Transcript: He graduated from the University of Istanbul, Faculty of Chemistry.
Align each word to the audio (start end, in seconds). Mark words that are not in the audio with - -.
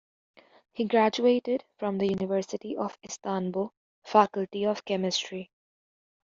He 0.71 0.85
graduated 0.85 1.63
from 1.77 1.99
the 1.99 2.07
University 2.07 2.75
of 2.75 2.97
Istanbul, 3.03 3.71
Faculty 4.03 4.65
of 4.65 4.83
Chemistry. 4.83 5.51